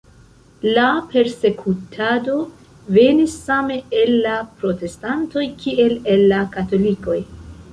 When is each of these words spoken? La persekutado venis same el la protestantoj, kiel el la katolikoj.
La 0.77 0.85
persekutado 1.11 2.37
venis 2.97 3.35
same 3.51 3.77
el 3.99 4.17
la 4.27 4.33
protestantoj, 4.63 5.45
kiel 5.61 5.95
el 6.15 6.27
la 6.33 6.41
katolikoj. 6.57 7.21